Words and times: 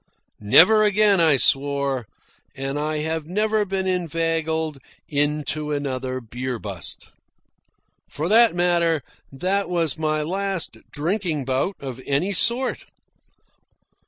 Never 0.39 0.81
again, 0.83 1.19
I 1.21 1.37
swore. 1.37 2.07
And 2.55 2.79
I 2.79 3.01
have 3.03 3.27
never 3.27 3.65
been 3.65 3.85
inveigled 3.85 4.79
into 5.07 5.71
another 5.71 6.19
beer 6.19 6.57
bust. 6.57 7.11
For 8.09 8.27
that 8.27 8.55
matter, 8.55 9.03
that 9.31 9.69
was 9.69 9.99
my 9.99 10.23
last 10.23 10.77
drinking 10.91 11.45
bout 11.45 11.75
of 11.79 12.01
any 12.07 12.33
sort. 12.33 12.85